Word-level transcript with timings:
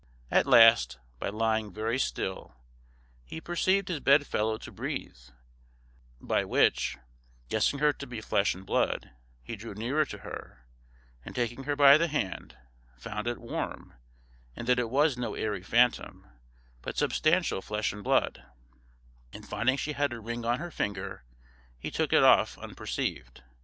At 0.31 0.47
last, 0.47 0.97
by 1.19 1.29
lying 1.29 1.71
very 1.71 1.99
still, 1.99 2.55
he 3.23 3.39
perceived 3.39 3.87
his 3.87 3.99
bedfellow 3.99 4.57
to 4.57 4.71
breathe, 4.71 5.15
by 6.19 6.43
which, 6.43 6.97
guessing 7.49 7.77
her 7.77 7.93
to 7.93 8.07
be 8.07 8.19
flesh 8.19 8.55
and 8.55 8.65
blood, 8.65 9.11
he 9.43 9.55
drew 9.55 9.75
nearer 9.75 10.03
to 10.05 10.17
her, 10.25 10.65
and 11.23 11.35
taking 11.35 11.65
her 11.65 11.75
by 11.75 11.99
the 11.99 12.07
hand, 12.07 12.57
found 12.97 13.27
it 13.27 13.37
warm, 13.37 13.93
and 14.55 14.65
that 14.65 14.79
it 14.79 14.89
was 14.89 15.19
no 15.19 15.35
airy 15.35 15.61
phantom, 15.61 16.25
but 16.81 16.97
substantial 16.97 17.61
flesh 17.61 17.93
and 17.93 18.03
blood; 18.03 18.41
and 19.31 19.47
finding 19.47 19.77
she 19.77 19.93
had 19.93 20.13
a 20.13 20.19
ring 20.19 20.43
on 20.45 20.57
her 20.57 20.71
finger, 20.71 21.25
he 21.77 21.91
took 21.91 22.11
it 22.11 22.23
off 22.23 22.57
unperceived. 22.57 23.43